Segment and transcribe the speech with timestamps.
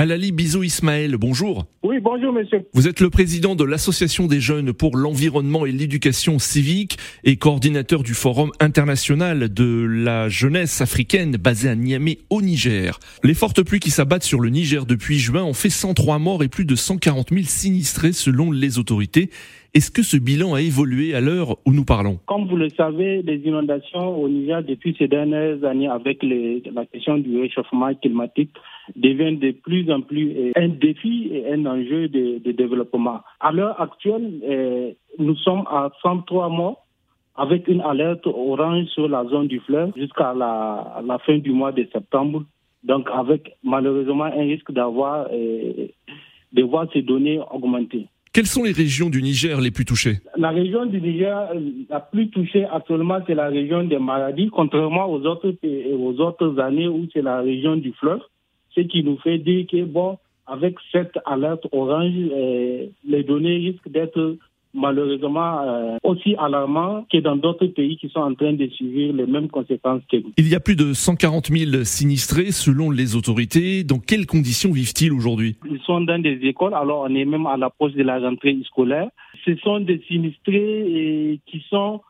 [0.00, 1.66] Alali Bizou Ismaël, bonjour.
[1.82, 2.62] Oui, bonjour monsieur.
[2.72, 8.02] Vous êtes le président de l'Association des jeunes pour l'environnement et l'éducation civique et coordinateur
[8.02, 12.98] du Forum international de la jeunesse africaine basé à Niamey au Niger.
[13.22, 16.48] Les fortes pluies qui s'abattent sur le Niger depuis juin ont fait 103 morts et
[16.48, 19.28] plus de 140 000 sinistrés selon les autorités.
[19.74, 22.18] Est-ce que ce bilan a évolué à l'heure où nous parlons?
[22.26, 26.86] Comme vous le savez, les inondations au Niger depuis ces dernières années avec les, la
[26.86, 28.50] question du réchauffement climatique
[28.96, 33.20] deviennent de plus en plus euh, un défi et un enjeu de, de développement.
[33.40, 36.86] À l'heure actuelle, euh, nous sommes à 103 morts
[37.36, 41.72] avec une alerte orange sur la zone du fleuve jusqu'à la, la, fin du mois
[41.72, 42.44] de septembre.
[42.84, 45.86] Donc avec malheureusement un risque d'avoir euh,
[46.52, 48.08] de voir ces données augmenter.
[48.32, 50.18] Quelles sont les régions du Niger les plus touchées?
[50.36, 51.48] La région du Niger
[51.88, 55.52] la plus touchée actuellement, c'est la région des maladies, contrairement aux autres,
[55.92, 58.20] aux autres années où c'est la région du fleuve.
[58.74, 63.90] Ce qui nous fait dire que, bon, avec cette alerte orange, euh, les données risquent
[63.90, 64.36] d'être
[64.72, 69.26] malheureusement euh, aussi alarmant que dans d'autres pays qui sont en train de subir les
[69.26, 70.32] mêmes conséquences que nous.
[70.36, 73.82] Il y a plus de 140 000 sinistrés selon les autorités.
[73.82, 75.56] Dans quelles conditions vivent-ils aujourd'hui?
[75.68, 79.08] Ils sont dans des écoles, alors on est même à l'approche de la rentrée scolaire.
[79.44, 82.00] Ce sont des sinistrés qui sont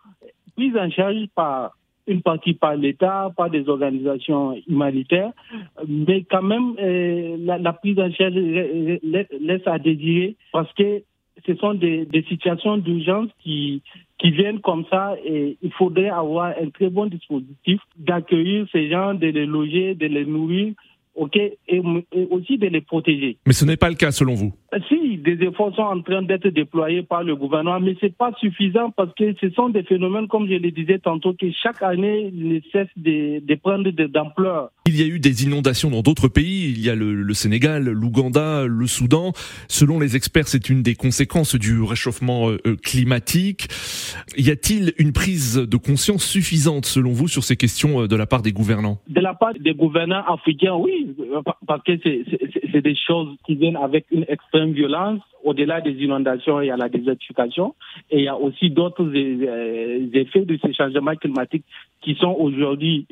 [0.57, 1.73] pris en charge par
[2.11, 5.33] une partie par l'État, par des organisations humanitaires,
[5.87, 11.03] mais quand même euh, la, prise en charge laisse à désirer parce que
[11.47, 13.83] ce sont des, situations d'urgence qui,
[14.19, 19.15] qui viennent comme ça et il faudrait avoir un très bon dispositif d'accueillir ces gens,
[19.15, 20.75] de les loger, de les nourrir,
[21.15, 21.83] ok, et,
[22.31, 23.39] aussi de les protéger.
[23.47, 24.53] Mais ce n'est pas le cas selon vous?
[24.89, 28.91] Si, des efforts sont en train d'être déployés par le gouvernement, mais c'est pas suffisant
[28.91, 32.61] parce que ce sont des phénomènes, comme je le disais tantôt, que chaque année ne
[32.71, 34.71] cessent de, de prendre d'ampleur.
[34.87, 36.71] Il y a eu des inondations dans d'autres pays.
[36.71, 39.33] Il y a le, le Sénégal, l'Ouganda, le Soudan.
[39.69, 43.69] Selon les experts, c'est une des conséquences du réchauffement euh, climatique.
[44.37, 48.27] Y a-t-il une prise de conscience suffisante, selon vous, sur ces questions euh, de la
[48.27, 48.99] part des gouvernants?
[49.09, 51.15] De la part des gouvernants africains, oui,
[51.67, 54.25] parce que c'est des choses qui viennent avec une
[54.67, 55.21] violence.
[55.43, 57.75] Au-delà des inondations, y a la désertification
[58.11, 61.65] et il y a aussi d'autres effets de ces changements climatiques
[62.03, 63.07] qui sont aujourd'hui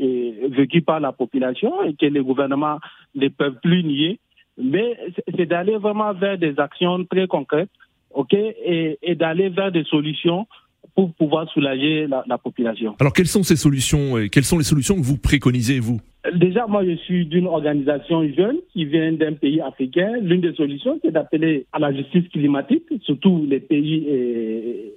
[0.50, 2.78] vécus par la population et que les gouvernements
[3.14, 4.20] ne peuvent plus nier.
[4.58, 4.98] Mais
[5.36, 7.70] c'est d'aller vraiment vers des actions très concrètes,
[8.10, 10.46] ok, et, et d'aller vers des solutions
[10.94, 12.96] pour pouvoir soulager la, la, population.
[12.98, 16.00] Alors, quelles sont ces solutions et quelles sont les solutions que vous préconisez, vous?
[16.34, 20.18] Déjà, moi, je suis d'une organisation jeune qui vient d'un pays africain.
[20.20, 24.06] L'une des solutions, c'est d'appeler à la justice climatique, surtout les pays,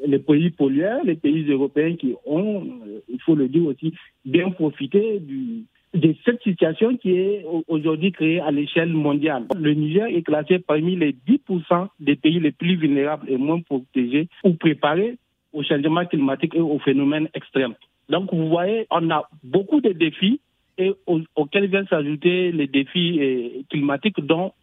[0.05, 2.65] les pays pollueurs, les pays européens qui ont,
[3.09, 3.93] il faut le dire aussi,
[4.25, 5.21] bien profité
[5.93, 9.45] de cette situation qui est aujourd'hui créée à l'échelle mondiale.
[9.55, 14.27] Le Niger est classé parmi les 10% des pays les plus vulnérables et moins protégés
[14.43, 15.17] ou préparés
[15.53, 17.75] au changement climatique et aux phénomènes extrêmes.
[18.09, 20.39] Donc, vous voyez, on a beaucoup de défis
[20.81, 20.93] et
[21.35, 23.19] auxquels viennent s'ajouter les défis
[23.69, 24.53] climatiques dont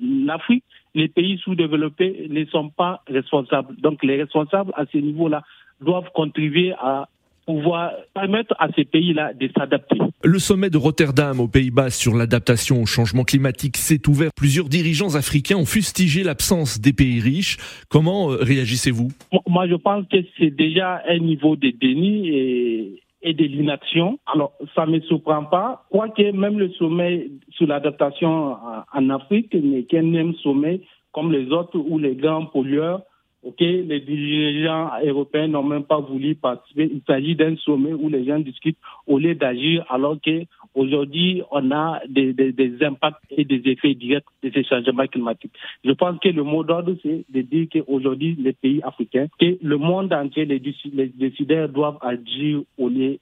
[0.00, 3.76] l'Afrique, les pays sous-développés ne sont pas responsables.
[3.80, 5.42] Donc, les responsables à ce niveau-là
[5.80, 7.08] doivent contribuer à
[7.46, 9.96] pouvoir permettre à ces pays-là de s'adapter.
[10.22, 14.30] Le sommet de Rotterdam aux Pays-Bas sur l'adaptation au changement climatique s'est ouvert.
[14.36, 17.56] Plusieurs dirigeants africains ont fustigé l'absence des pays riches.
[17.88, 19.08] Comment réagissez-vous?
[19.46, 24.18] Moi, je pense que c'est déjà un niveau de déni et, et de l'inaction.
[24.26, 28.56] Alors, ça ne me surprend pas, quoique même le sommet sur l'adaptation
[28.92, 30.80] en Afrique n'est qu'un même sommet
[31.12, 33.02] comme les autres où les grands pollueurs
[33.44, 36.90] Ok, les dirigeants européens n'ont même pas voulu participer.
[36.92, 40.42] Il s'agit d'un sommet où les gens discutent au lieu d'agir, alors que
[40.78, 45.52] aujourd'hui on a des, des, des, impacts et des effets directs de ces changements climatiques.
[45.84, 49.76] Je pense que le mot d'ordre c'est de dire qu'aujourd'hui les pays africains, que le
[49.76, 53.18] monde entier, les, décideurs doivent agir au lieu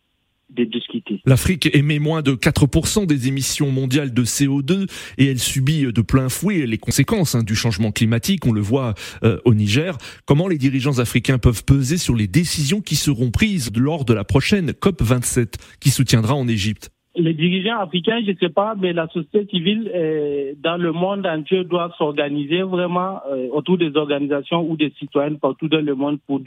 [0.48, 1.20] de discuter.
[1.26, 4.88] L'Afrique émet moins de 4% des émissions mondiales de CO2
[5.18, 8.46] et elle subit de plein fouet les conséquences hein, du changement climatique.
[8.46, 8.94] On le voit
[9.24, 9.98] euh, au Niger.
[10.24, 14.22] Comment les dirigeants africains peuvent peser sur les décisions qui seront prises lors de la
[14.22, 16.90] prochaine COP 27 qui se tiendra en Égypte?
[17.16, 21.26] Les dirigeants africains, je ne sais pas, mais la société civile euh, dans le monde
[21.26, 26.18] entier doit s'organiser vraiment euh, autour des organisations ou des citoyens partout dans le monde
[26.26, 26.40] pour,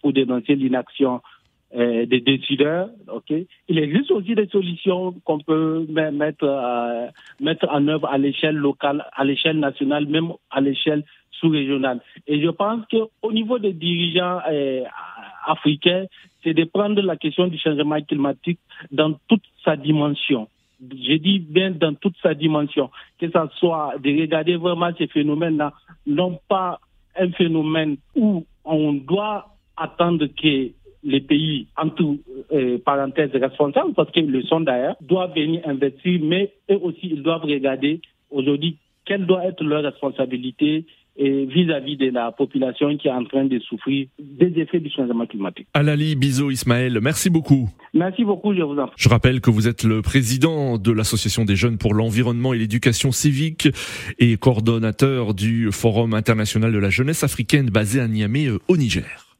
[0.00, 1.20] pour dénoncer l'inaction
[1.74, 2.90] euh, des décideurs.
[3.08, 3.32] Ok,
[3.68, 7.06] il existe aussi des solutions qu'on peut mettre euh,
[7.40, 11.02] mettre en œuvre à l'échelle locale, à l'échelle nationale, même à l'échelle
[11.32, 12.00] sous-régionale.
[12.26, 14.40] Et je pense que au niveau des dirigeants
[15.46, 16.06] africains,
[16.42, 18.58] c'est de prendre la question du changement climatique
[18.90, 20.48] dans toute sa dimension.
[20.80, 22.90] Je dis bien dans toute sa dimension,
[23.20, 25.72] que ce soit de regarder vraiment ces phénomènes-là,
[26.06, 26.80] non pas
[27.16, 30.70] un phénomène où on doit attendre que
[31.04, 32.20] les pays, en tout
[32.52, 37.22] euh, parenthèse responsables, parce qu'ils le sont d'ailleurs, doivent venir investir, mais eux aussi, ils
[37.22, 38.00] doivent regarder
[38.30, 40.84] aujourd'hui quelle doit être leur responsabilité
[41.18, 45.66] vis-à-vis de la population qui est en train de souffrir des effets du changement climatique.
[45.74, 47.68] Alali Bizo Ismaël, merci beaucoup.
[47.94, 48.94] Merci beaucoup, je vous en prie.
[48.96, 53.12] Je rappelle que vous êtes le président de l'Association des jeunes pour l'environnement et l'éducation
[53.12, 53.68] civique
[54.18, 59.31] et coordonnateur du Forum international de la jeunesse africaine basé à Niamey euh, au Niger.